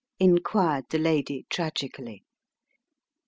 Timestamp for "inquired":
0.29-0.85